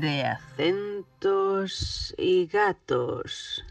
[0.00, 3.64] de acentos y gatos.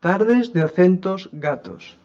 [0.00, 1.98] Tardes de acentos gatos.